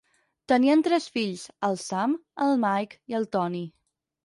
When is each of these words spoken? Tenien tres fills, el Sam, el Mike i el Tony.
Tenien 0.53 0.79
tres 0.87 1.05
fills, 1.17 1.43
el 1.69 1.77
Sam, 1.83 2.17
el 2.47 2.59
Mike 2.65 3.01
i 3.15 3.21
el 3.21 3.31
Tony. 3.39 3.65